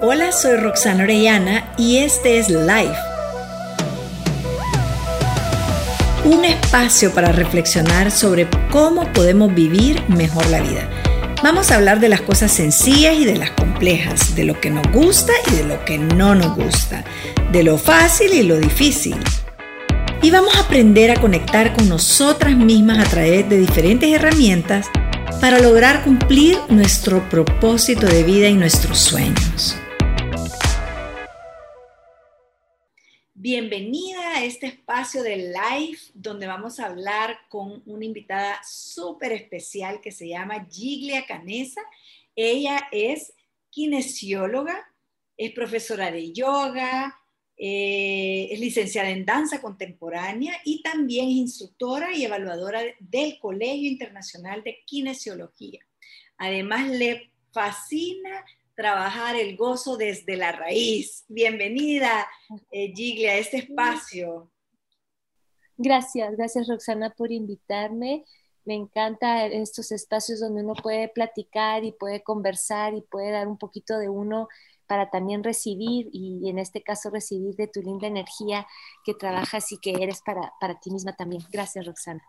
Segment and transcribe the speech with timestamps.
[0.00, 2.94] Hola, soy Roxana Orellana y este es Life.
[6.24, 10.88] Un espacio para reflexionar sobre cómo podemos vivir mejor la vida.
[11.42, 14.86] Vamos a hablar de las cosas sencillas y de las complejas, de lo que nos
[14.92, 17.02] gusta y de lo que no nos gusta,
[17.50, 19.16] de lo fácil y lo difícil.
[20.22, 24.86] Y vamos a aprender a conectar con nosotras mismas a través de diferentes herramientas
[25.40, 29.76] para lograr cumplir nuestro propósito de vida y nuestros sueños.
[33.40, 40.00] Bienvenida a este espacio de live donde vamos a hablar con una invitada súper especial
[40.00, 41.80] que se llama Giglia Canesa.
[42.34, 43.32] Ella es
[43.70, 44.92] kinesióloga,
[45.36, 47.16] es profesora de yoga,
[47.56, 54.64] eh, es licenciada en danza contemporánea y también es instructora y evaluadora del Colegio Internacional
[54.64, 55.86] de Kinesiología.
[56.38, 58.44] Además, le fascina
[58.78, 61.24] trabajar el gozo desde la raíz.
[61.26, 62.28] Bienvenida,
[62.70, 62.94] eh,
[63.28, 64.52] a este espacio.
[65.76, 68.24] Gracias, gracias Roxana por invitarme.
[68.64, 73.58] Me encanta estos espacios donde uno puede platicar y puede conversar y puede dar un
[73.58, 74.46] poquito de uno
[74.86, 78.64] para también recibir y en este caso recibir de tu linda energía
[79.04, 81.42] que trabajas y que eres para, para ti misma también.
[81.50, 82.22] Gracias, Roxana.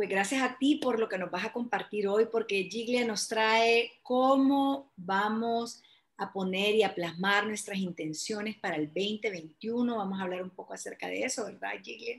[0.00, 3.28] Pues gracias a ti por lo que nos vas a compartir hoy, porque Giglia nos
[3.28, 5.82] trae cómo vamos
[6.16, 9.94] a poner y a plasmar nuestras intenciones para el 2021.
[9.94, 12.18] Vamos a hablar un poco acerca de eso, ¿verdad, Giglia?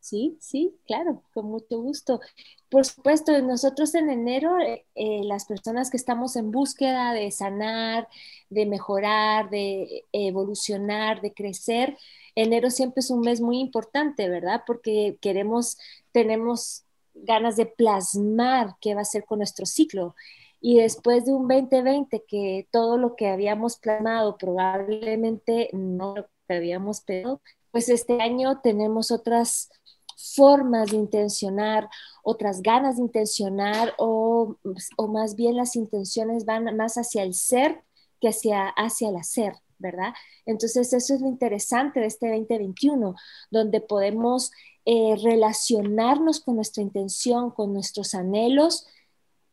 [0.00, 2.20] Sí, sí, claro, con mucho gusto.
[2.68, 8.08] Por supuesto, nosotros en enero, eh, eh, las personas que estamos en búsqueda de sanar,
[8.50, 11.96] de mejorar, de evolucionar, de crecer,
[12.34, 14.62] enero siempre es un mes muy importante, ¿verdad?
[14.66, 15.78] Porque queremos,
[16.12, 20.14] tenemos ganas de plasmar qué va a ser con nuestro ciclo.
[20.60, 27.02] Y después de un 2020 que todo lo que habíamos plasmado probablemente no lo habíamos
[27.02, 27.40] pedido,
[27.70, 29.70] pues este año tenemos otras
[30.16, 31.88] formas de intencionar,
[32.22, 34.56] otras ganas de intencionar o,
[34.96, 37.82] o más bien las intenciones van más hacia el ser
[38.20, 39.54] que hacia, hacia el hacer.
[39.78, 40.14] ¿Verdad?
[40.46, 43.14] Entonces, eso es lo interesante de este 2021,
[43.50, 44.50] donde podemos
[44.84, 48.86] eh, relacionarnos con nuestra intención, con nuestros anhelos,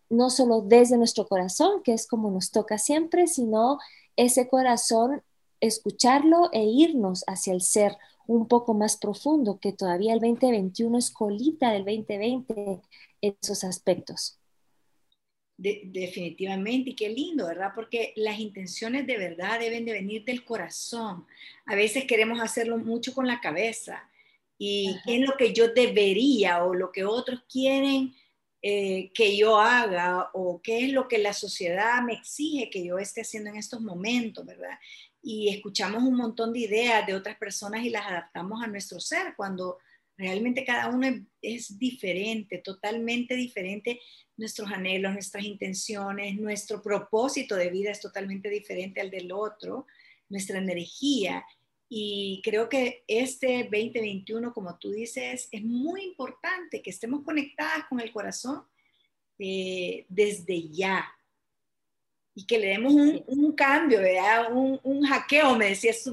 [0.10, 3.80] no solo desde nuestro corazón, que es como nos toca siempre, sino
[4.16, 5.24] ese corazón,
[5.62, 11.12] escucharlo e irnos hacia el ser un poco más profundo, que todavía el 2021 es
[11.12, 12.82] colita del 2020
[13.22, 14.41] en esos aspectos
[15.62, 17.72] definitivamente, y qué lindo, ¿verdad?
[17.76, 21.26] Porque las intenciones de verdad deben de venir del corazón.
[21.66, 24.10] A veces queremos hacerlo mucho con la cabeza
[24.58, 28.14] y qué es lo que yo debería o lo que otros quieren
[28.64, 33.00] eh, que yo haga o qué es lo que la sociedad me exige que yo
[33.00, 34.78] esté haciendo en estos momentos, ¿verdad?
[35.22, 39.36] Y escuchamos un montón de ideas de otras personas y las adaptamos a nuestro ser
[39.36, 39.78] cuando
[40.22, 41.08] realmente cada uno
[41.42, 44.00] es diferente, totalmente diferente
[44.38, 49.86] nuestros anhelos, nuestras intenciones, nuestro propósito de vida es totalmente diferente al del otro,
[50.30, 51.46] nuestra energía.
[51.90, 58.00] Y creo que este 2021, como tú dices, es muy importante que estemos conectadas con
[58.00, 58.64] el corazón
[59.38, 61.06] eh, desde ya
[62.34, 64.00] y que le demos un, cambio,
[64.54, 66.04] Un, un, hackeo, me decías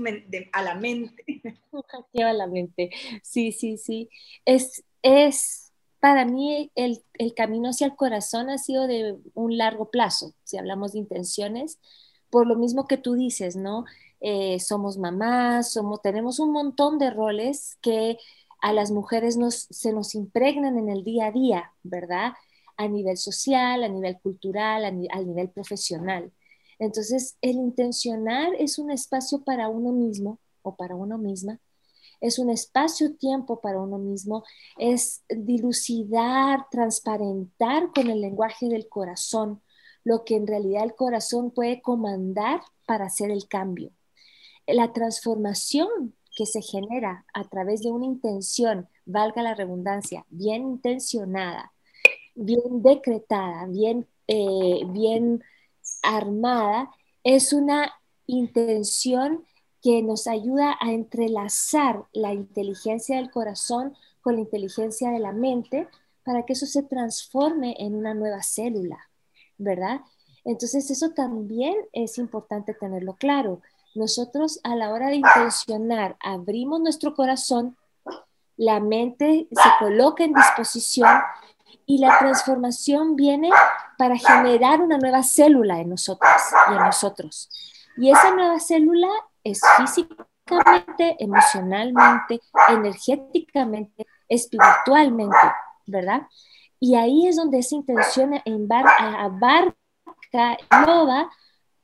[0.52, 1.24] a la mente.
[1.70, 2.90] Un hackeo a la mente,
[3.22, 4.10] sí, sí, sí.
[4.44, 5.68] Es, es
[6.00, 7.02] para mí el,
[7.34, 11.78] camino hacia el corazón ha sido de un largo plazo, si hablamos de intenciones,
[12.30, 13.84] por lo mismo que tú dices, ¿no?
[14.20, 18.18] Eh, somos mamás, somos, tenemos un montón de roles que
[18.60, 22.32] a las mujeres nos, se nos impregnan en el día a día, ¿verdad?
[22.78, 26.32] A nivel social, a nivel cultural, a, a nivel profesional.
[26.78, 31.60] Entonces, el intencionar es un espacio para uno mismo o para uno misma
[32.20, 34.44] es un espacio-tiempo para uno mismo,
[34.76, 39.62] es dilucidar, transparentar con el lenguaje del corazón
[40.04, 43.92] lo que en realidad el corazón puede comandar para hacer el cambio.
[44.66, 51.72] La transformación que se genera a través de una intención, valga la redundancia, bien intencionada,
[52.38, 55.42] bien decretada, bien, eh, bien
[56.02, 56.90] armada,
[57.24, 57.92] es una
[58.26, 59.44] intención
[59.82, 65.88] que nos ayuda a entrelazar la inteligencia del corazón con la inteligencia de la mente
[66.24, 68.98] para que eso se transforme en una nueva célula,
[69.56, 70.00] ¿verdad?
[70.44, 73.62] Entonces eso también es importante tenerlo claro.
[73.94, 77.76] Nosotros a la hora de intencionar abrimos nuestro corazón,
[78.56, 81.08] la mente se coloca en disposición
[81.90, 83.48] y la transformación viene
[83.96, 86.30] para generar una nueva célula en nosotros
[86.68, 87.48] y en nosotros.
[87.96, 89.08] Y esa nueva célula
[89.42, 95.38] es físicamente, emocionalmente, energéticamente, espiritualmente,
[95.86, 96.26] ¿verdad?
[96.78, 101.30] Y ahí es donde esa intención abarca, engloba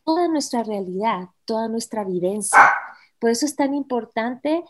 [0.04, 2.74] toda nuestra realidad, toda nuestra vivencia.
[3.18, 4.64] Por eso es tan importante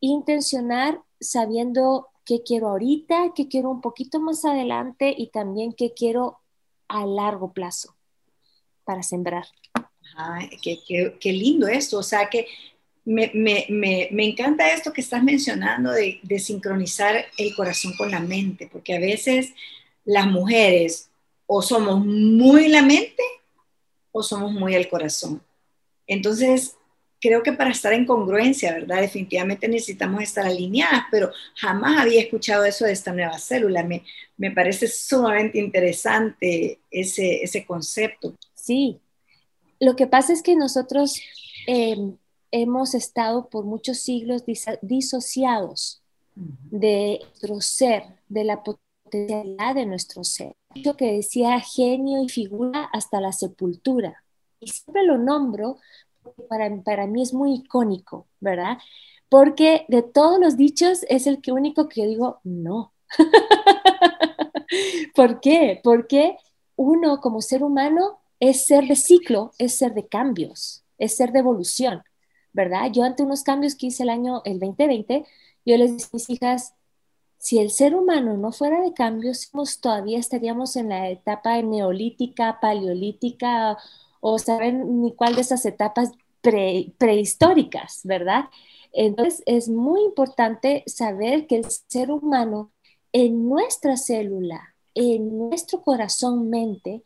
[0.00, 6.40] intencionar sabiendo qué quiero ahorita, qué quiero un poquito más adelante y también qué quiero
[6.88, 7.94] a largo plazo
[8.84, 9.46] para sembrar.
[10.16, 12.46] Ay, qué, lindo esto, o sea que
[13.04, 13.30] me,
[14.26, 19.52] encanta esto que estás mencionando de sincronizar el corazón con la mente, porque a veces
[20.04, 21.10] las mujeres
[21.46, 23.22] o somos muy la mente
[24.12, 25.42] o somos muy el corazón.
[26.06, 26.76] Entonces,
[27.24, 29.00] creo que para estar en congruencia, ¿verdad?
[29.00, 33.82] Definitivamente necesitamos estar alineadas, pero jamás había escuchado eso de esta nueva célula.
[33.82, 34.04] Me,
[34.36, 38.34] me parece sumamente interesante ese, ese concepto.
[38.52, 39.00] Sí,
[39.80, 41.18] lo que pasa es que nosotros
[41.66, 42.18] em,
[42.50, 44.42] hemos estado por muchos siglos
[44.82, 46.02] disociados
[46.34, 50.52] de nuestro ser, de la potencialidad de nuestro ser.
[50.74, 54.22] Lo que decía genio y figura hasta la sepultura.
[54.60, 55.78] Y siempre lo nombro
[56.48, 58.78] para, para mí es muy icónico, ¿verdad?
[59.28, 62.92] Porque de todos los dichos es el que único que yo digo, no.
[65.14, 65.80] ¿Por qué?
[65.82, 66.36] Porque
[66.76, 71.40] uno como ser humano es ser de ciclo, es ser de cambios, es ser de
[71.40, 72.02] evolución,
[72.52, 72.90] ¿verdad?
[72.92, 75.24] Yo ante unos cambios que hice el año, el 2020,
[75.64, 76.74] yo les dije a mis hijas,
[77.38, 79.50] si el ser humano no fuera de cambios,
[79.80, 83.76] todavía estaríamos en la etapa neolítica, paleolítica
[84.26, 86.10] o saben ni cuál de esas etapas
[86.40, 88.46] prehistóricas, ¿verdad?
[88.90, 92.72] Entonces es muy importante saber que el ser humano
[93.12, 97.02] en nuestra célula, en nuestro corazón-mente,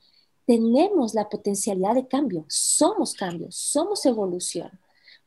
[0.47, 4.71] tenemos la potencialidad de cambio, somos cambios, somos evolución.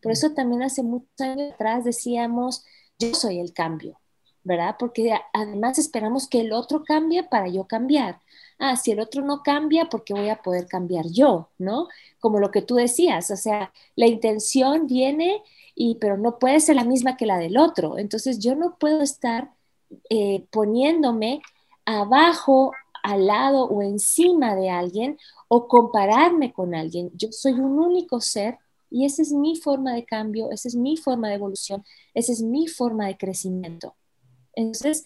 [0.01, 2.63] Por eso también hace muchos años atrás decíamos,
[2.99, 3.99] yo soy el cambio,
[4.45, 4.77] ¿verdad?
[4.79, 8.21] Porque además esperamos que el otro cambie para yo cambiar
[8.61, 11.49] ah, si el otro no cambia, ¿por qué voy a poder cambiar yo?
[11.57, 11.87] ¿No?
[12.19, 15.43] Como lo que tú decías, o sea, la intención viene
[15.75, 17.97] y pero no puede ser la misma que la del otro.
[17.97, 19.51] Entonces yo no puedo estar
[20.09, 21.41] eh, poniéndome
[21.85, 22.71] abajo,
[23.03, 25.17] al lado o encima de alguien
[25.47, 27.11] o compararme con alguien.
[27.15, 28.57] Yo soy un único ser
[28.89, 32.41] y esa es mi forma de cambio, esa es mi forma de evolución, esa es
[32.41, 33.95] mi forma de crecimiento.
[34.53, 35.05] Entonces,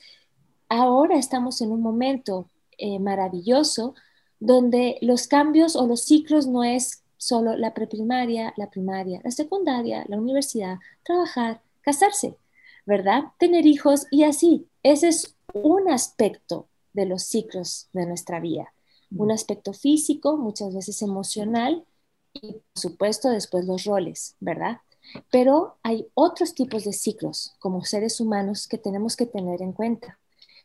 [0.69, 3.95] ahora estamos en un momento eh, maravilloso,
[4.39, 10.05] donde los cambios o los ciclos no es solo la preprimaria, la primaria, la secundaria,
[10.07, 12.37] la universidad, trabajar, casarse,
[12.85, 13.23] ¿verdad?
[13.39, 14.67] Tener hijos y así.
[14.83, 18.73] Ese es un aspecto de los ciclos de nuestra vida.
[19.11, 21.85] Un aspecto físico, muchas veces emocional
[22.33, 24.81] y por supuesto después los roles, ¿verdad?
[25.31, 30.19] Pero hay otros tipos de ciclos como seres humanos que tenemos que tener en cuenta.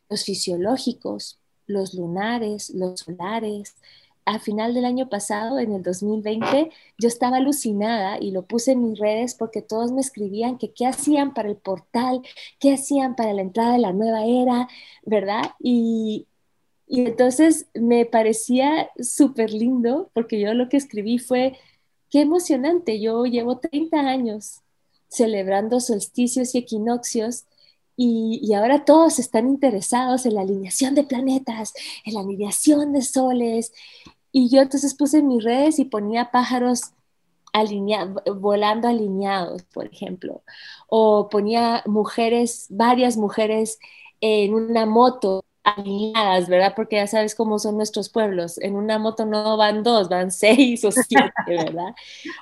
[0.09, 1.40] Los fisiológicos,
[1.71, 3.75] los lunares, los solares.
[4.25, 6.69] A final del año pasado, en el 2020,
[6.99, 10.85] yo estaba alucinada y lo puse en mis redes porque todos me escribían que qué
[10.85, 12.21] hacían para el portal,
[12.59, 14.67] qué hacían para la entrada de la nueva era,
[15.03, 15.51] ¿verdad?
[15.59, 16.27] Y,
[16.87, 21.57] y entonces me parecía súper lindo porque yo lo que escribí fue,
[22.09, 24.61] qué emocionante, yo llevo 30 años
[25.07, 27.45] celebrando solsticios y equinoccios
[27.97, 31.73] y, ahora todos están interesados en la alineación de planetas,
[32.05, 33.73] en la alineación de soles.
[34.31, 36.93] Y yo entonces puse mis redes y ponía pájaros
[38.37, 40.43] volando alineados, por ejemplo.
[40.87, 43.79] O ponía mujeres, varias mujeres
[44.21, 46.73] en una moto alineadas, ¿verdad?
[46.75, 48.57] Porque ya sabes cómo son nuestros pueblos.
[48.59, 51.93] En una moto no van dos, van seis o siete, ¿verdad?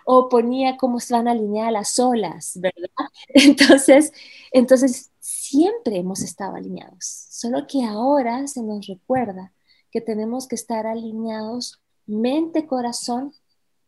[0.06, 2.90] O ponía cómo van alineadas las olas, ¿verdad?
[3.30, 4.12] Entonces,
[4.52, 9.54] entonces siempre hemos estado alineados, solo que ahora se nos recuerda
[9.92, 13.34] que tenemos que estar alineados mente, corazón,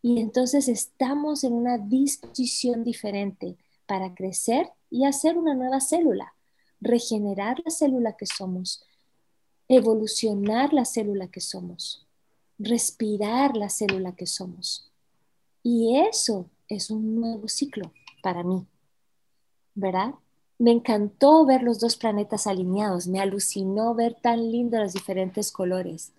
[0.01, 6.33] y entonces estamos en una disposición diferente para crecer y hacer una nueva célula,
[6.79, 8.83] regenerar la célula que somos,
[9.71, 12.05] evolucionar la célula que somos,
[12.59, 14.91] respirar la célula que somos.
[15.63, 18.65] Y eso es un nuevo ciclo para mí,
[19.75, 20.13] ¿verdad?
[20.61, 26.11] me encantó ver los dos planetas alineados, me alucinó ver tan lindos los diferentes colores.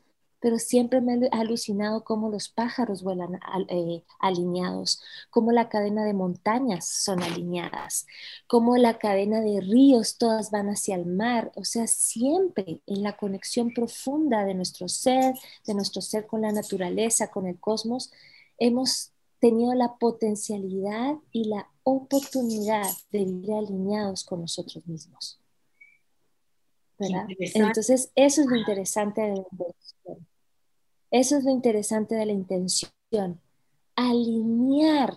[0.42, 6.14] Pero siempre me he alucinado cómo los pájaros vuelan eh, alineados, cómo la cadena de
[6.14, 8.06] montañas son alineadas,
[8.48, 13.16] cómo la cadena de ríos todas van hacia el mar, o sea, siempre en la
[13.16, 15.32] conexión profunda de nuestro ser,
[15.64, 18.10] de nuestro ser con la naturaleza, con el cosmos,
[18.58, 25.38] hemos tenido la potencialidad y la oportunidad de vivir alineados con nosotros mismos.
[26.98, 29.46] Entonces, eso es lo interesante de la.
[31.12, 32.90] Eso es lo interesante de la intención.
[33.94, 35.14] Alinear,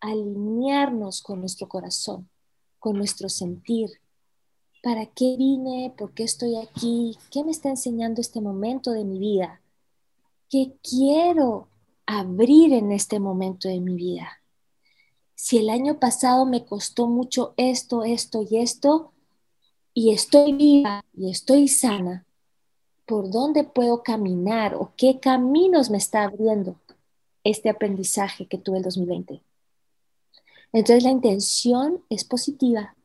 [0.00, 2.28] alinearnos con nuestro corazón,
[2.78, 3.88] con nuestro sentir.
[4.82, 5.94] ¿Para qué vine?
[5.96, 7.16] ¿Por qué estoy aquí?
[7.30, 9.62] ¿Qué me está enseñando este momento de mi vida?
[10.50, 11.68] ¿Qué quiero
[12.04, 14.42] abrir en este momento de mi vida?
[15.34, 19.12] Si el año pasado me costó mucho esto, esto y esto,
[19.94, 22.26] y estoy viva y estoy sana,
[23.06, 26.76] ¿por dónde puedo caminar o qué caminos me está abriendo
[27.44, 29.42] este aprendizaje que tuve el 2020?
[30.72, 32.96] Entonces la intención es positiva,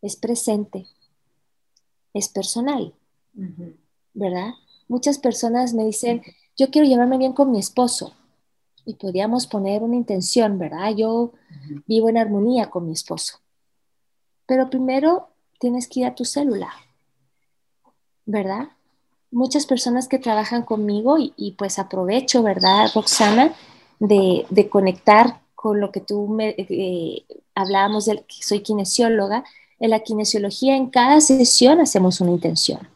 [0.00, 0.86] es presente,
[2.14, 2.94] es personal,
[4.14, 4.54] ¿verdad?
[4.88, 6.22] Muchas personas me dicen,
[6.56, 8.14] yo quiero llevarme bien con mi esposo
[8.86, 10.94] y podríamos poner una intención, ¿verdad?
[10.96, 11.32] Yo
[11.86, 13.38] vivo en armonía con mi esposo.
[14.46, 15.28] Pero primero
[15.60, 16.72] tienes que ir a tu célula,
[18.28, 18.68] ¿verdad?
[19.30, 23.54] Muchas personas que trabajan conmigo y, pues aprovecho, ¿verdad, Roxana,
[23.98, 29.44] de, conectar con lo que tú me eh, hablábamos de que soy kinesióloga.
[29.80, 32.86] En la kinesiología, en cada sesión hacemos una intención.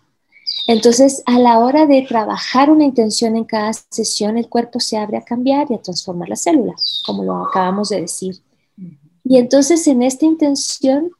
[0.66, 5.16] Entonces, a la hora de trabajar una intención en cada sesión, el cuerpo se abre
[5.16, 6.74] a cambiar y a transformar la célula,
[7.06, 8.42] como lo acabamos de decir.
[9.24, 11.10] Y entonces, en esta intención,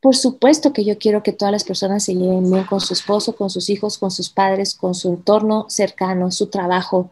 [0.00, 3.34] por supuesto que yo quiero que todas las personas se lleven bien con su esposo,
[3.34, 7.10] con sus hijos, con sus padres, con su entorno cercano, su trabajo,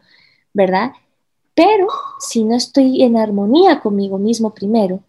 [0.53, 0.91] ¿verdad?
[1.53, 1.87] Pero
[2.19, 5.01] si no estoy en armonía conmigo mismo primero,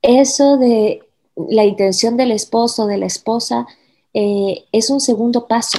[0.00, 1.02] eso de
[1.48, 3.66] la intención del esposo, de la esposa,
[4.14, 5.78] eh, es un segundo paso,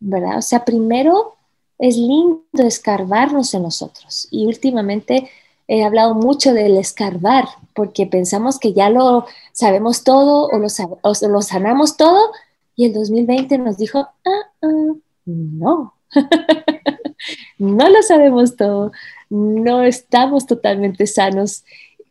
[0.00, 0.38] ¿verdad?
[0.38, 1.34] O sea, primero
[1.78, 5.28] es lindo escarbarnos en nosotros y últimamente
[5.68, 11.96] he hablado mucho del escarbar, porque pensamos que ya lo sabemos todo o lo, sanamos
[11.96, 12.30] todo,
[12.76, 14.94] y el 2020 nos dijo, ah, ah,
[15.24, 15.94] no,
[17.58, 18.92] no lo sabemos todo,
[19.30, 21.64] no estamos totalmente sanos.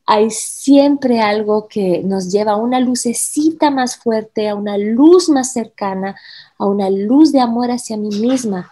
[0.06, 5.54] Hay siempre algo que nos lleva a una lucecita más fuerte, a una luz más
[5.54, 6.16] cercana,
[6.58, 8.70] a una luz de amor hacia mí misma,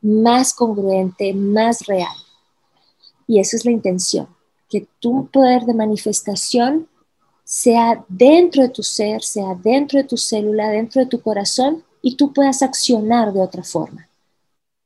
[0.00, 2.16] más congruente, más real.
[3.32, 4.28] Y eso es la intención,
[4.68, 6.86] que tu poder de manifestación
[7.44, 12.16] sea dentro de tu ser, sea dentro de tu célula, dentro de tu corazón y
[12.16, 14.06] tú puedas accionar de otra forma,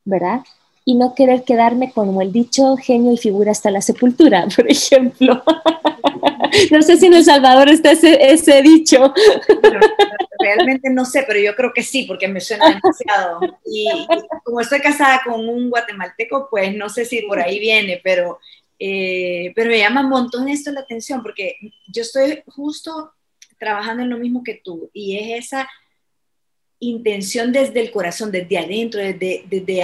[0.05, 0.45] ¿verdad?
[0.89, 5.43] Y no querer quedarme como el dicho genio y figura hasta la sepultura, por ejemplo.
[6.71, 9.13] no sé si en El Salvador está ese, dicho.
[10.39, 13.41] realmente no sé, pero yo creo que sí, porque me suena demasiado.
[13.65, 14.07] Y,
[14.45, 18.39] como estoy casada con un guatemalteco, pues no sé si por ahí viene, pero,
[18.79, 21.57] eh, pero me llama un montón esto la atención, porque
[21.89, 23.13] yo estoy justo
[23.59, 25.69] trabajando en lo mismo que tú, y es esa
[26.79, 29.83] intención desde el corazón, desde adentro, desde, desde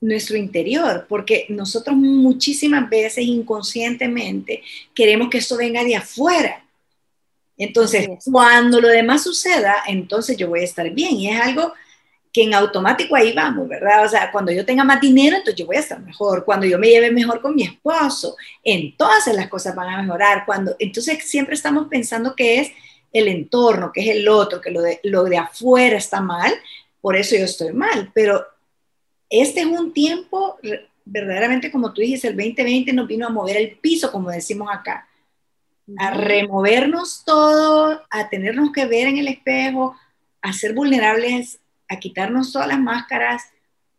[0.00, 4.62] nuestro interior, porque nosotros muchísimas veces inconscientemente
[4.94, 6.62] queremos que esto venga de afuera.
[7.58, 11.16] Entonces, cuando lo demás suceda, entonces yo voy a estar bien.
[11.16, 11.72] Y es algo
[12.32, 14.04] que en automático ahí vamos, ¿verdad?
[14.04, 16.44] O sea, cuando yo tenga más dinero, entonces yo voy a estar mejor.
[16.44, 20.44] Cuando yo me lleve mejor con mi esposo, entonces las cosas van a mejorar.
[20.44, 22.72] Cuando, entonces siempre estamos pensando que es
[23.10, 26.52] el entorno, que es el otro, que lo de, lo de afuera está mal,
[27.00, 28.10] por eso yo estoy mal.
[28.12, 28.44] Pero
[29.30, 30.58] este es un tiempo,
[31.04, 35.08] verdaderamente como tú dijiste, el 2020 nos vino a mover el piso, como decimos acá,
[35.98, 39.96] a removernos todo, a tenernos que ver en el espejo,
[40.42, 43.44] a ser vulnerables, a quitarnos todas las máscaras,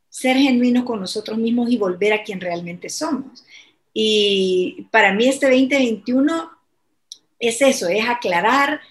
[0.10, 3.46] ser genuinos con nosotros mismos y volver a quien realmente somos.
[3.94, 6.52] Y para mí este 2021
[7.40, 8.82] es eso, es aclarar,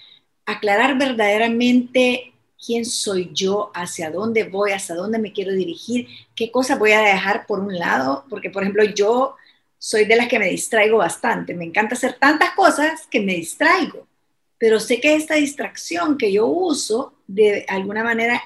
[0.44, 2.32] aclarar verdaderamente
[2.66, 7.00] quién soy yo, hacia dónde voy, hacia dónde me quiero dirigir, qué cosas voy a
[7.00, 9.36] dejar por un lado, porque por ejemplo yo
[9.78, 14.06] soy de las que me distraigo bastante, me encanta hacer tantas cosas que me distraigo,
[14.58, 18.42] pero sé que esta distracción que yo uso de alguna manera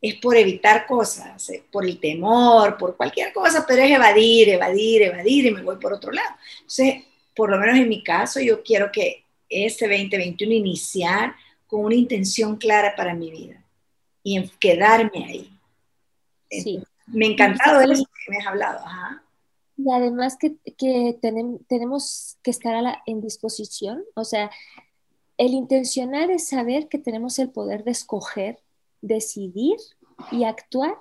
[0.00, 5.02] es por evitar cosas, eh, por el temor, por cualquier cosa, pero es evadir, evadir,
[5.02, 6.28] evadir y me voy por otro lado.
[6.56, 11.34] Entonces, por lo menos en mi caso, yo quiero que este 2021 iniciar
[11.66, 13.64] con una intención clara para mi vida
[14.22, 15.58] y en quedarme ahí.
[16.50, 16.82] sí.
[17.06, 18.82] Me ha encantado eso que me has hablado.
[19.76, 21.18] Y además que, que
[21.68, 24.50] tenemos que estar a la, en disposición, o sea,
[25.36, 28.60] el intencionar es saber que tenemos el poder de escoger,
[29.02, 29.76] decidir
[30.30, 30.94] y actuar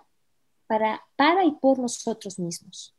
[0.67, 2.96] para, para y por nosotros mismos.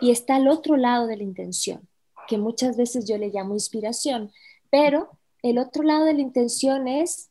[0.00, 1.88] Y está al otro lado de la intención,
[2.26, 4.32] que muchas veces yo le llamo inspiración,
[4.70, 5.10] pero
[5.50, 7.30] el otro lado de la intención es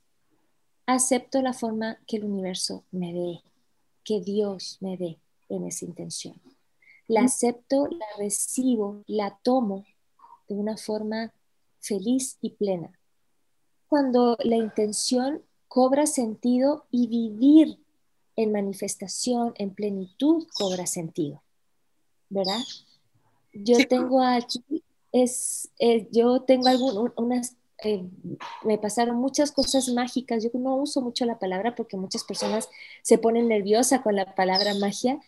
[0.86, 3.44] acepto la forma que el universo me dé,
[4.06, 5.20] que Dios me dé
[5.50, 6.42] en esa intención.
[7.08, 9.86] La acepto, la recibo, la tomo
[10.48, 11.34] de una forma
[11.80, 12.98] feliz y plena.
[13.88, 17.80] Cuando la intención cobra sentido y vivir
[18.38, 21.44] en manifestación, en plenitud, cobra sentido.
[22.30, 22.62] ¿Verdad?
[23.54, 24.64] Yo tengo aquí,
[25.12, 27.56] es, eh, yo tengo algunas,
[27.86, 28.04] eh,
[28.64, 30.44] me pasaron muchas cosas mágicas.
[30.44, 32.68] Yo no uso mucho la palabra porque muchas personas
[33.04, 35.20] se ponen nerviosas con la palabra magia,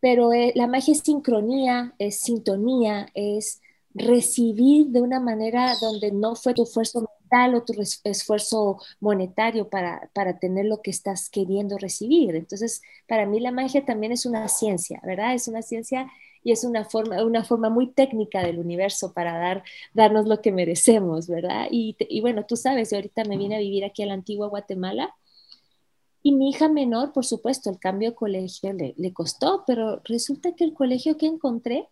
[0.00, 3.60] pero eh, la magia es sincronía, es sintonía, es
[3.94, 7.74] recibir de una manera donde no fue tu esfuerzo mental o tu
[8.04, 12.36] esfuerzo monetario para, para tener lo que estás queriendo recibir.
[12.36, 15.34] Entonces, para mí la magia también es una ciencia, ¿verdad?
[15.34, 16.08] Es una ciencia
[16.42, 19.64] y es una forma, una forma muy técnica del universo para dar,
[19.94, 21.68] darnos lo que merecemos, ¿verdad?
[21.70, 24.48] Y, y bueno, tú sabes, yo ahorita me vine a vivir aquí a la antigua
[24.48, 25.14] Guatemala
[26.22, 30.52] y mi hija menor, por supuesto, el cambio de colegio le, le costó, pero resulta
[30.54, 31.88] que el colegio que encontré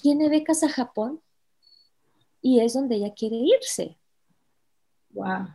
[0.00, 1.20] tiene becas a Japón
[2.42, 3.98] y es donde ella quiere irse.
[5.10, 5.48] Wow.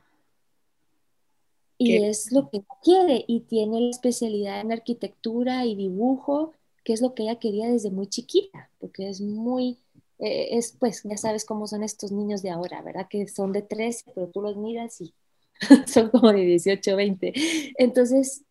[1.78, 6.54] Y es lo que quiere y tiene la especialidad en arquitectura y dibujo,
[6.84, 9.80] que es lo que ella quería desde muy chiquita, porque es muy,
[10.20, 13.08] eh, es pues, ya sabes cómo son estos niños de ahora, ¿verdad?
[13.10, 15.14] Que son de 13, pero tú los miras y
[15.88, 17.34] son como de 18, 20.
[17.78, 18.44] Entonces,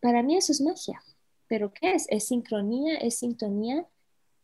[0.00, 1.02] para mí eso es magia.
[1.48, 2.06] ¿Pero qué es?
[2.10, 3.86] Es sincronía, es sintonía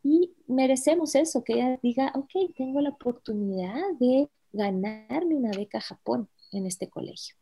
[0.02, 5.82] y merecemos eso, que ella diga, ok, tengo la oportunidad de ganarme una beca a
[5.82, 7.36] Japón en este colegio.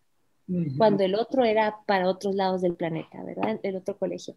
[0.77, 3.59] Cuando el otro era para otros lados del planeta, ¿verdad?
[3.63, 4.35] El otro colegio.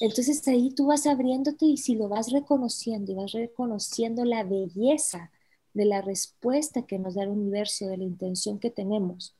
[0.00, 5.30] Entonces ahí tú vas abriéndote y si lo vas reconociendo y vas reconociendo la belleza
[5.72, 9.36] de la respuesta que nos da el universo, de la intención que tenemos,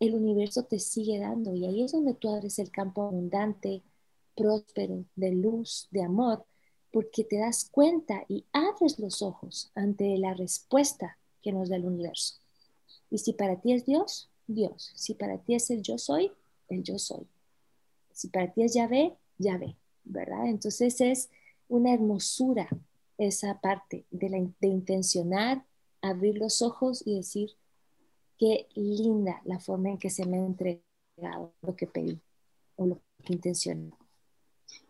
[0.00, 3.82] el universo te sigue dando y ahí es donde tú abres el campo abundante,
[4.34, 6.44] próspero, de luz, de amor,
[6.90, 11.84] porque te das cuenta y abres los ojos ante la respuesta que nos da el
[11.84, 12.36] universo.
[13.10, 14.92] Y si para ti es Dios, Dios.
[14.94, 16.32] Si para ti es el yo soy,
[16.68, 17.26] el yo soy.
[18.12, 20.46] Si para ti es Yahvé, Yahvé, ¿verdad?
[20.46, 21.30] Entonces es
[21.68, 22.68] una hermosura
[23.18, 25.64] esa parte de, de intencionar,
[26.00, 27.50] abrir los ojos y decir,
[28.38, 32.20] qué linda la forma en que se me ha entregado lo que pedí
[32.76, 33.92] o lo que intencioné.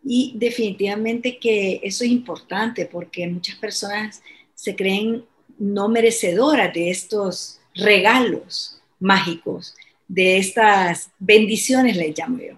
[0.03, 4.23] Y definitivamente que eso es importante porque muchas personas
[4.55, 5.25] se creen
[5.59, 9.75] no merecedoras de estos regalos mágicos,
[10.09, 12.55] de estas bendiciones, le llamo yo,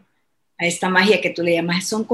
[0.58, 1.86] a esta magia que tú le llamas.
[1.88, 2.06] Son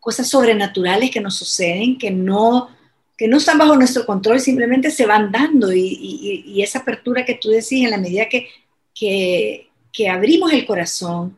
[0.00, 2.68] cosas sobrenaturales que nos suceden, que no,
[3.16, 5.72] que no están bajo nuestro control, simplemente se van dando.
[5.72, 8.48] Y, esa apertura que tú decís, en la medida que,
[8.94, 11.36] que, que abrimos el corazón,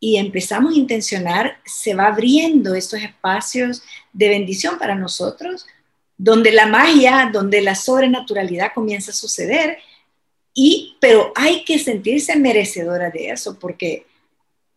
[0.00, 5.66] y empezamos a intencionar, se va abriendo estos espacios de bendición para nosotros,
[6.16, 9.78] donde la magia, donde la sobrenaturalidad comienza a suceder,
[10.60, 14.06] y, pero hay que sentirse merecedora de eso, porque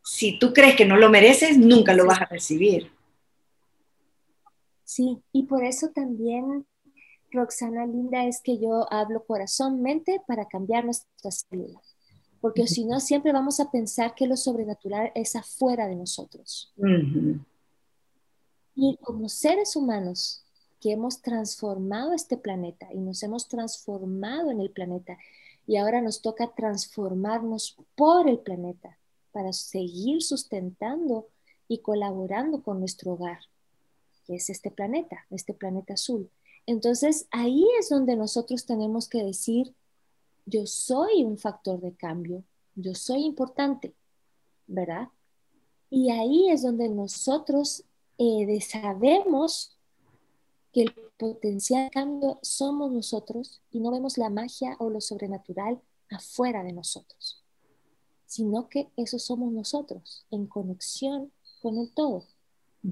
[0.04, 2.92] si tú crees que no lo mereces, nunca lo vas a recibir.
[4.84, 6.68] Sí, y por eso también,
[7.32, 11.82] Roxana Linda, es que yo hablo corazón-mente para cambiar nuestras vidas
[12.42, 16.74] porque si no siempre vamos a pensar que lo sobrenatural es afuera de nosotros.
[18.76, 20.44] Y como seres humanos
[20.80, 25.20] que hemos transformado este planeta y nos hemos transformado en el planeta
[25.72, 29.00] y ahora nos toca transformarnos por el planeta
[29.32, 31.30] para seguir sustentando
[31.70, 33.40] y colaborando con nuestro hogar,
[34.26, 36.30] que es este planeta, este planeta azul.
[36.66, 39.74] Entonces ahí es donde nosotros tenemos que decir,
[40.46, 42.44] yo soy un factor de cambio,
[42.76, 43.94] yo soy importante,
[44.68, 45.08] ¿verdad?
[45.90, 47.86] Y ahí es donde nosotros
[48.18, 49.78] eh, sabemos
[50.72, 56.64] que el potencial cambio somos nosotros y no vemos la magia o lo sobrenatural afuera
[56.64, 57.44] de nosotros,
[58.26, 61.32] sino que eso somos nosotros, en conexión
[61.62, 62.26] con el todo,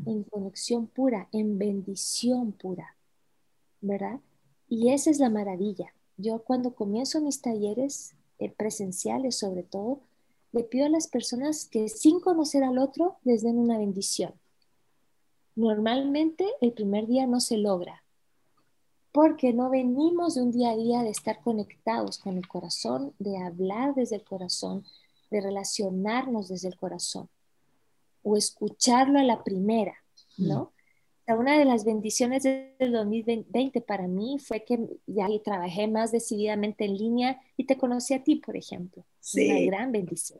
[0.05, 2.95] en conexión pura, en bendición pura,
[3.81, 4.19] ¿verdad?
[4.67, 5.93] Y esa es la maravilla.
[6.17, 10.01] Yo cuando comienzo mis talleres eh, presenciales sobre todo,
[10.51, 14.33] le pido a las personas que sin conocer al otro les den una bendición.
[15.59, 18.01] Normalmente el primer día no se logra,
[19.11, 23.37] porque no venimos de un día a día de estar conectados con el corazón, de
[23.37, 24.85] hablar desde el corazón,
[25.29, 27.27] de relacionarnos desde el corazón
[28.23, 29.95] o escucharlo a la primera,
[30.37, 30.71] ¿no?
[31.35, 36.97] una de las bendiciones del 2020 para mí fue que ya trabajé más decididamente en
[36.97, 39.05] línea y te conocí a ti, por ejemplo.
[39.19, 39.45] Sí.
[39.45, 40.39] Una gran bendición.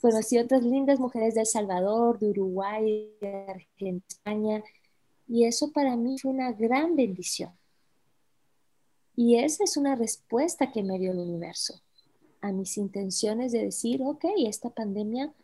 [0.00, 4.62] Conocí otras lindas mujeres de El Salvador, de Uruguay, de Argentina,
[5.26, 7.52] y eso para mí fue una gran bendición.
[9.16, 11.80] Y esa es una respuesta que me dio el universo
[12.40, 15.34] a mis intenciones de decir, ok, esta pandemia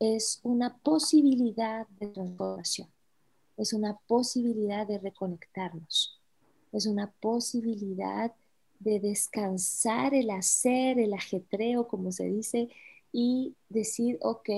[0.00, 2.88] es una posibilidad de transformación
[3.60, 6.18] es una posibilidad de reconectarnos,
[6.72, 8.32] es una posibilidad
[8.78, 12.70] de descansar el hacer, el ajetreo, como se dice,
[13.12, 14.48] y decir, ok,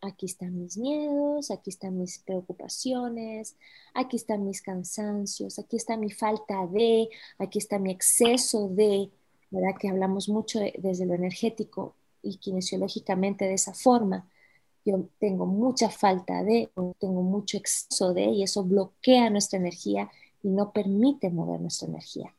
[0.00, 3.56] aquí están mis miedos, aquí están mis preocupaciones,
[3.94, 9.10] aquí están mis cansancios, aquí está mi falta de, aquí está mi exceso de,
[9.50, 9.76] ¿verdad?
[9.78, 14.28] Que hablamos mucho desde lo energético y kinesiológicamente de esa forma
[14.84, 20.10] yo tengo mucha falta de, tengo mucho exceso de, y eso bloquea nuestra energía
[20.42, 22.34] y no permite mover nuestra energía.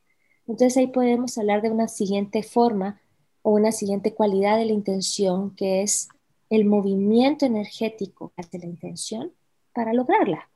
[0.46, 3.00] Entonces ahí podemos hablar de una siguiente forma
[3.42, 6.08] o una siguiente cualidad de la intención, que es
[6.50, 9.32] el movimiento energético hacia la intención
[9.74, 10.50] para lograrla,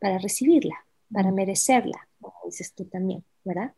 [0.00, 0.74] para recibirla,
[1.12, 3.72] para merecerla, como dices tú también, ¿verdad?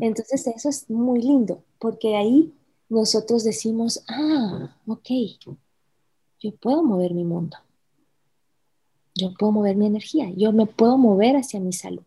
[0.00, 2.54] Entonces eso es muy lindo, porque ahí
[2.88, 5.08] nosotros decimos, ah, ok,
[6.40, 7.56] yo puedo mover mi mundo.
[9.14, 10.30] Yo puedo mover mi energía.
[10.36, 12.02] Yo me puedo mover hacia mi salud.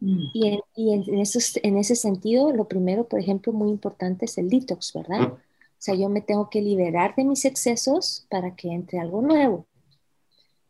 [0.00, 0.24] Mm.
[0.32, 4.48] Y, en, y en, en, ese sentido, lo primero, por ejemplo, muy importante es el
[4.48, 5.20] detox, ¿verdad?
[5.20, 5.34] Ah.
[5.34, 9.66] O sea, yo me tengo que liberar de mis excesos para que entre algo nuevo.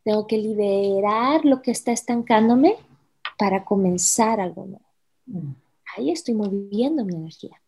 [0.04, 2.76] Tengo que liberar lo que está estancándome
[3.38, 4.86] para comenzar algo nuevo.
[5.26, 5.54] Mm.
[5.96, 7.60] Ahí estoy moviendo mi energía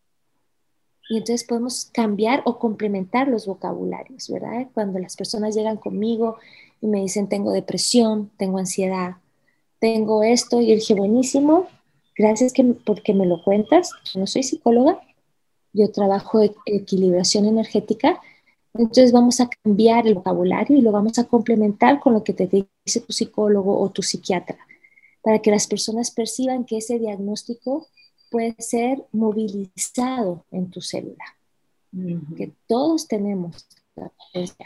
[1.09, 4.67] y entonces podemos cambiar o complementar los vocabularios, ¿verdad?
[4.73, 6.37] Cuando las personas llegan conmigo
[6.81, 9.17] y me dicen tengo depresión, tengo ansiedad,
[9.83, 11.67] tengo esto, y dije, buenísimo,
[12.15, 13.91] gracias que, porque me lo cuentas.
[14.05, 15.01] Yo no soy psicóloga,
[15.73, 18.21] yo trabajo en equilibración energética,
[18.73, 22.47] entonces vamos a cambiar el vocabulario y lo vamos a complementar con lo que te
[22.47, 24.57] dice tu psicólogo o tu psiquiatra,
[25.21, 27.85] para que las personas perciban que ese diagnóstico
[28.31, 31.25] puede ser movilizado en tu célula.
[32.37, 33.67] Que todos tenemos
[33.97, 34.65] la potencia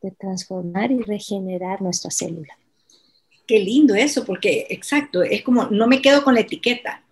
[0.00, 2.56] de transformar y regenerar nuestra célula.
[3.46, 7.02] Qué lindo eso, porque exacto, es como no me quedo con la etiqueta.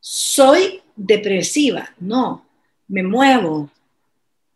[0.00, 2.46] Soy depresiva, no,
[2.88, 3.70] me muevo,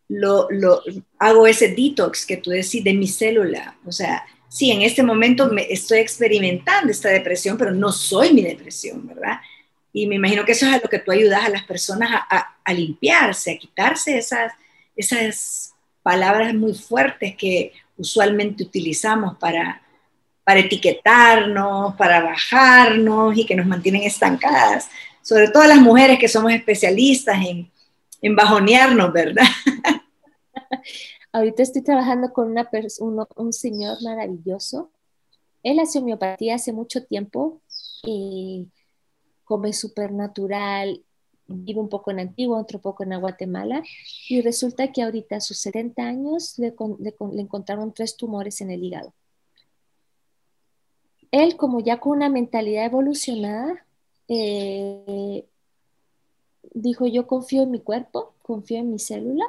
[0.09, 0.81] lo, lo,
[1.19, 3.77] hago ese detox que tú decís de mi célula.
[3.85, 8.41] O sea, sí, en este momento me estoy experimentando esta depresión, pero no soy mi
[8.41, 9.39] depresión, ¿verdad?
[9.93, 12.73] Y me imagino que eso es a lo que tú ayudas a las personas a,
[12.73, 14.51] limpiarse, a quitarse esas,
[14.95, 15.73] esas
[16.03, 19.81] palabras muy fuertes que usualmente utilizamos para,
[20.45, 24.87] para etiquetarnos, para bajarnos y que nos mantienen estancadas.
[25.21, 27.69] Sobre todo las mujeres que somos especialistas en,
[28.21, 29.43] en bajonearnos, ¿verdad?
[31.33, 34.91] Ahorita estoy trabajando con una persona, un señor maravilloso.
[35.63, 37.61] Él hace homeopatía hace mucho tiempo
[38.03, 38.67] y
[39.43, 41.03] come supernatural,
[41.47, 43.83] vive un poco en Antigua, otro poco en Guatemala,
[44.29, 46.73] y resulta que ahorita a sus 70 años le,
[47.37, 49.13] encontraron tres tumores en el hígado.
[51.31, 53.85] Él, como ya con una mentalidad evolucionada,
[54.27, 55.45] eh,
[56.73, 59.45] dijo, yo confío en mi cuerpo, confío en mi célula,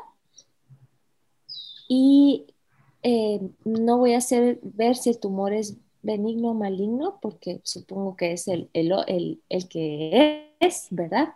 [1.89, 2.47] y
[3.03, 8.17] eh, no voy a hacer ver si el tumor es benigno o maligno, porque supongo
[8.17, 11.35] que es el, el, el, que es, ¿verdad?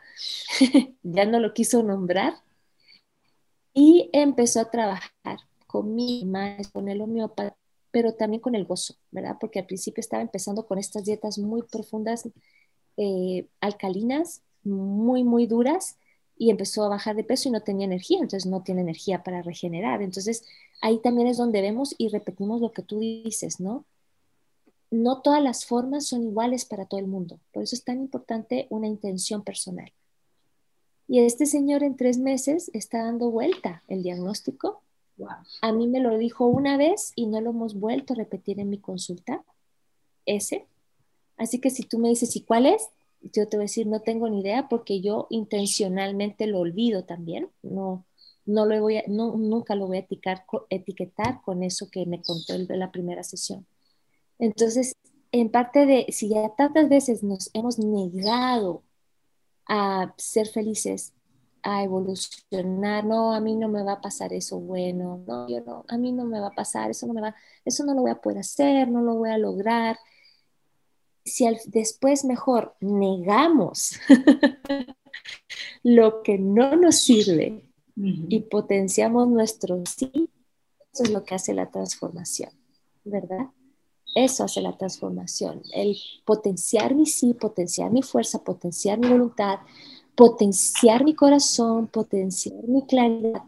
[1.03, 2.35] ya no lo quiso nombrar.
[3.73, 6.29] Y empezó a trabajar con mi
[6.73, 7.57] con el homeópata,
[7.91, 9.37] pero también con el gozo, ¿verdad?
[9.41, 12.29] Porque al principio estaba empezando con estas dietas muy profundas,
[12.97, 15.97] eh, alcalinas, muy, muy duras,
[16.37, 19.43] y empezó a bajar de peso y no tenía energía, entonces no tiene energía para
[19.43, 20.03] regenerar.
[20.03, 20.45] Entonces
[20.81, 23.85] ahí también es donde vemos y repetimos lo que tú dices, ¿no?
[24.91, 27.39] no todas las formas son iguales para todo el mundo.
[27.53, 29.93] Por eso es tan importante una intención personal.
[31.07, 34.83] Y este señor en tres meses está dando vuelta el diagnóstico.
[35.63, 38.71] A mí me lo dijo una vez y no lo hemos vuelto a repetir en
[38.71, 39.45] mi consulta.
[40.27, 40.67] Ese.
[41.37, 42.89] Así que si tú me dices, ¿y cuál es?
[43.23, 47.51] Yo te voy a decir, no tengo ni idea porque yo intencionalmente lo olvido también.
[47.63, 48.05] No,
[48.47, 50.07] no lo voy nunca lo voy a
[50.71, 53.67] etiquetar con eso que me contó en la primera sesión.
[54.39, 54.97] Entonces,
[55.33, 58.83] en parte de, si ya tantas veces nos hemos negado
[59.67, 61.13] a ser felices,
[61.63, 65.85] a evolucionar, no, a mí no me va a pasar eso bueno, no, yo no,
[65.89, 68.11] a mí no me va a pasar, eso no me va, eso no lo voy
[68.11, 69.99] a poder hacer, no lo voy a lograr.
[71.25, 74.01] Si después mejor negamos
[75.83, 80.31] lo que no nos sirve y potenciamos nuestro sí,
[80.93, 82.51] eso es lo que hace la transformación,
[83.05, 83.49] ¿verdad?
[84.15, 89.61] Eso hace la transformación, el potenciar mi sí, potenciar mi fuerza, potenciar mi voluntad,
[90.15, 93.43] potenciar mi corazón, potenciar mi claridad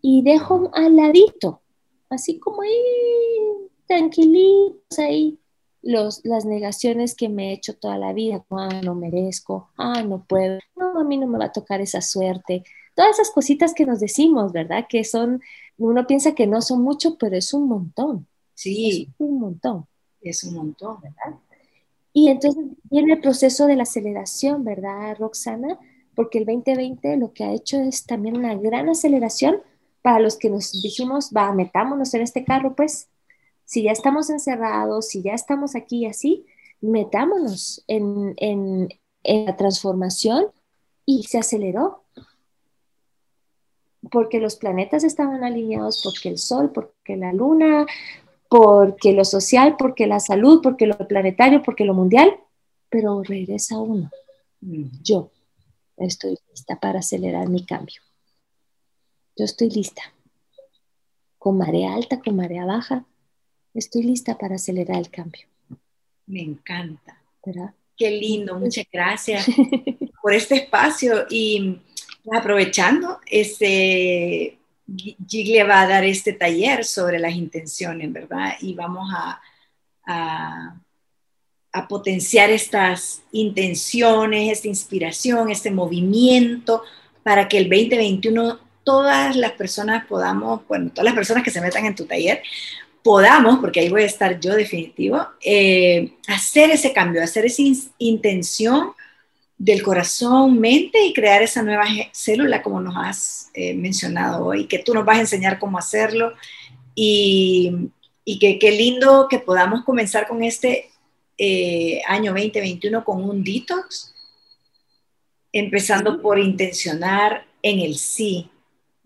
[0.00, 1.62] y dejo al ladito,
[2.10, 5.38] así como ahí, tranquilitos ahí,
[5.82, 10.24] los, las negaciones que me he hecho toda la vida, ah, no merezco, ah, no
[10.24, 12.64] puedo, no, a mí no me va a tocar esa suerte,
[12.94, 14.86] todas esas cositas que nos decimos, ¿verdad?
[14.88, 15.40] Que son,
[15.78, 18.26] uno piensa que no son mucho, pero es un montón.
[18.54, 19.08] Sí.
[19.10, 19.86] Es un montón.
[20.20, 21.38] Es un montón, ¿verdad?
[22.12, 25.78] Y entonces viene el proceso de la aceleración, ¿verdad, Roxana?
[26.14, 29.60] Porque el 2020 lo que ha hecho es también una gran aceleración
[30.02, 33.08] para los que nos dijimos, va, metámonos en este carro, pues,
[33.64, 36.46] si ya estamos encerrados, si ya estamos aquí y así,
[36.80, 38.88] metámonos en, en,
[39.22, 40.46] en la transformación
[41.06, 42.02] y se aceleró.
[44.10, 47.86] Porque los planetas estaban alineados, porque el Sol, porque la Luna,
[48.50, 52.36] porque lo social, porque la salud, porque lo planetario, porque lo mundial,
[52.90, 54.10] pero regresa uno.
[55.02, 55.30] Yo
[55.96, 58.02] estoy lista para acelerar mi cambio.
[59.36, 60.02] Yo estoy lista.
[61.38, 63.04] Con marea alta, con marea baja,
[63.74, 65.46] estoy lista para acelerar el cambio.
[66.26, 67.24] Me encanta.
[67.44, 67.74] ¿verdad?
[67.96, 69.46] Qué lindo, muchas gracias
[70.22, 71.78] por este espacio y
[72.32, 74.58] aprovechando, este,
[75.28, 78.54] Giglia va a dar este taller sobre las intenciones, ¿verdad?
[78.60, 79.40] Y vamos a,
[80.06, 80.80] a,
[81.88, 86.82] potenciar estas intenciones, esta inspiración, este movimiento,
[87.22, 91.86] para que el 2021 todas las personas podamos, bueno, todas las personas que se metan
[91.86, 92.42] en tu taller,
[93.02, 97.62] podamos, porque ahí voy a estar yo definitivo, eh, hacer ese cambio, hacer esa
[97.98, 98.92] intención
[99.58, 104.78] del corazón, mente y crear esa nueva célula como nos has eh, mencionado hoy, que
[104.78, 106.32] tú nos vas a enseñar cómo hacerlo
[106.94, 107.90] y,
[108.24, 110.90] y que qué lindo que podamos comenzar con este
[111.38, 114.14] eh, año 2021 con un detox,
[115.52, 118.50] empezando por intencionar en el sí,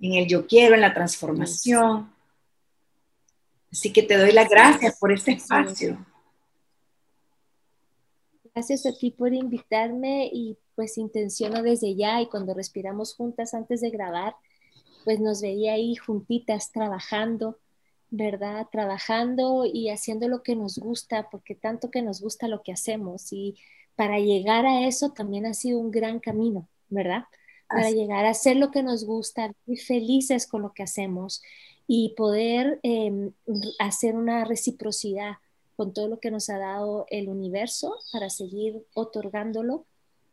[0.00, 2.12] en el yo quiero, en la transformación.
[3.70, 6.04] Así que te doy las gracias por este espacio.
[8.54, 13.80] Gracias a ti por invitarme y pues intenciono desde ya y cuando respiramos juntas antes
[13.80, 14.34] de grabar,
[15.04, 17.58] pues nos veía ahí juntitas trabajando,
[18.10, 18.66] ¿verdad?
[18.70, 23.32] Trabajando y haciendo lo que nos gusta, porque tanto que nos gusta lo que hacemos
[23.32, 23.56] y
[23.96, 27.24] para llegar a eso también ha sido un gran camino, ¿verdad?
[27.68, 31.42] Para llegar a hacer lo que nos gusta, muy felices con lo que hacemos
[31.86, 33.32] y poder em,
[33.78, 35.34] hacer una reciprocidad
[35.76, 39.84] con todo lo que nos ha dado el universo para seguir otorgándolo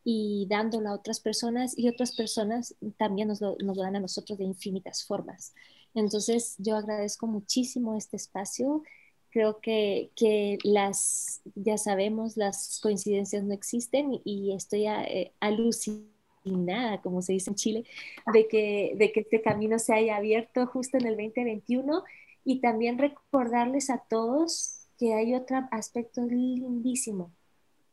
[0.04, 4.38] y dándolo a otras personas y otras personas también nos lo, nos dan a nosotros
[4.38, 5.54] de infinitas formas.
[5.96, 8.84] Entonces yo agradezco muchísimo este espacio.
[9.32, 17.22] Creo que, que las, ya sabemos, las coincidencias no existen y estoy eh, alucinada, como
[17.22, 17.86] se dice en Chile,
[18.34, 22.04] de que, de que este camino se haya abierto justo en el 2021
[22.44, 27.32] y también recordarles a todos que hay otro aspecto lindísimo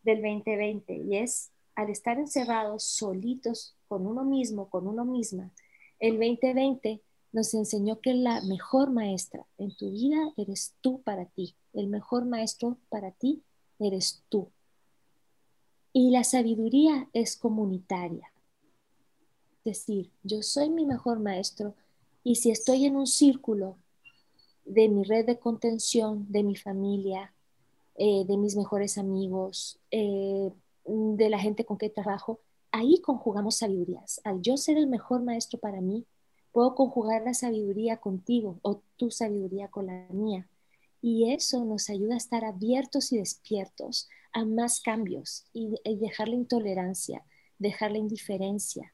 [0.02, 5.50] del 2020 y es al estar encerrados solitos con uno mismo, con uno misma,
[5.98, 7.00] el 2020
[7.32, 11.56] nos enseñó que la mejor maestra en tu vida eres tú para ti.
[11.72, 13.42] El mejor maestro para ti
[13.78, 14.50] eres tú.
[15.94, 18.30] Y la sabiduría es comunitaria.
[19.64, 21.74] Es decir, yo soy mi mejor maestro
[22.22, 23.76] y si estoy en un círculo
[24.64, 27.32] de mi red de contención, de mi familia,
[27.94, 30.50] eh, de mis mejores amigos, eh,
[30.84, 32.40] de la gente con que trabajo,
[32.70, 34.20] ahí conjugamos sabidurías.
[34.24, 36.06] Al yo ser el mejor maestro para mí,
[36.52, 40.46] puedo conjugar la sabiduría contigo o tu sabiduría con la mía.
[41.00, 46.28] Y eso nos ayuda a estar abiertos y despiertos a más cambios y, y dejar
[46.28, 47.24] la intolerancia,
[47.58, 48.92] dejar la indiferencia,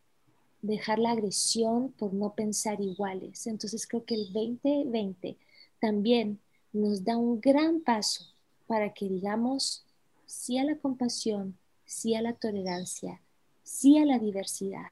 [0.62, 3.47] dejar la agresión por no pensar iguales.
[3.47, 5.37] Entonces creo que el 2020
[5.81, 6.40] también
[6.73, 8.25] nos da un gran paso
[8.66, 9.85] para que digamos
[10.27, 13.21] sí a la compasión, sí a la tolerancia,
[13.62, 14.90] sí a la diversidad,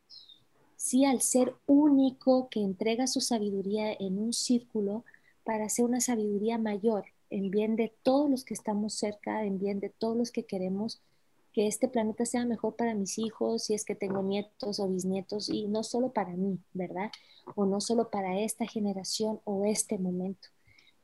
[0.76, 5.04] sí al ser único que entrega su sabiduría en un círculo
[5.44, 9.80] para hacer una sabiduría mayor, en bien de todos los que estamos cerca, en bien
[9.80, 11.00] de todos los que queremos
[11.52, 15.48] que este planeta sea mejor para mis hijos, si es que tengo nietos o bisnietos,
[15.48, 17.10] y no solo para mí, ¿verdad?
[17.54, 20.48] O no solo para esta generación o este momento.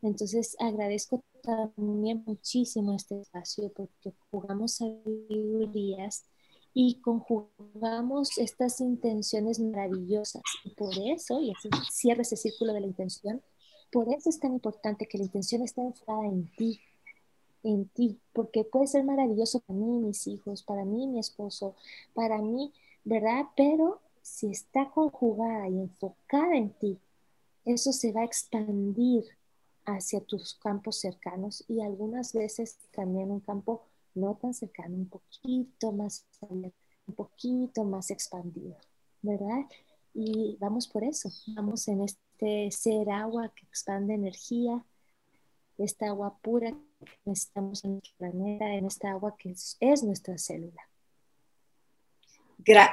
[0.03, 6.25] Entonces agradezco también muchísimo este espacio porque jugamos sabidurías
[6.75, 10.43] y conjugamos estas intenciones maravillosas.
[10.65, 13.43] Y por eso, y así cierra ese círculo de la intención,
[13.91, 16.81] por eso es tan importante que la intención esté enfocada en ti,
[17.63, 21.77] en ti, porque puede ser maravilloso para mí, mis hijos, para mí, mi esposo,
[22.15, 22.73] para mí,
[23.05, 23.47] ¿verdad?
[23.57, 26.99] Pero si está conjugada y enfocada en ti,
[27.65, 29.25] eso se va a expandir
[29.85, 33.83] hacia tus campos cercanos y algunas veces también un campo
[34.15, 36.27] no tan cercano, un poquito más
[37.07, 38.77] un poquito más expandido,
[39.23, 39.67] ¿verdad?
[40.15, 44.85] Y vamos por eso, vamos en este ser agua que expande energía,
[45.79, 50.83] esta agua pura que necesitamos en nuestro planeta, en esta agua que es, nuestra célula.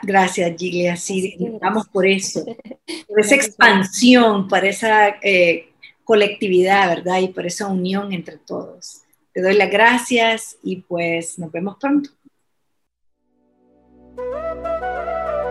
[0.02, 0.96] gracias, Gilia.
[0.96, 2.46] Sí, vamos por eso,
[3.08, 5.70] por esa expansión, por esa eh,
[6.04, 7.20] colectividad, ¿verdad?
[7.20, 9.04] Y por esa unión entre todos.
[9.34, 12.10] Te doy las gracias y pues nos vemos pronto.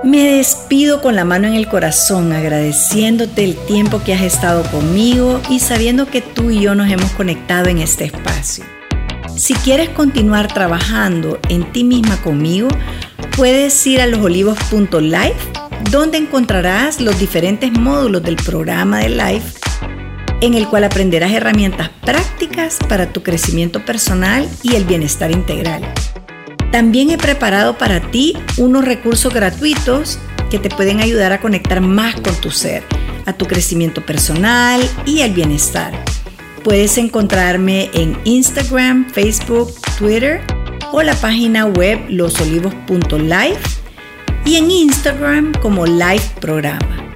[0.05, 5.41] Me despido con la mano en el corazón, agradeciéndote el tiempo que has estado conmigo
[5.51, 8.65] y sabiendo que tú y yo nos hemos conectado en este espacio.
[9.37, 12.69] Si quieres continuar trabajando en ti misma conmigo,
[13.37, 15.37] puedes ir a losolivos.live,
[15.91, 19.58] donde encontrarás los diferentes módulos del programa de Life
[20.41, 25.83] en el cual aprenderás herramientas prácticas para tu crecimiento personal y el bienestar integral.
[26.71, 30.19] También he preparado para ti unos recursos gratuitos
[30.51, 32.83] que te pueden ayudar a conectar más con tu ser,
[33.27, 35.93] a tu crecimiento personal y al bienestar.
[36.63, 40.43] Puedes encontrarme en Instagram, Facebook, Twitter
[40.93, 43.81] o la página web losolivos.life
[44.45, 47.08] y en Instagram como Live Programa.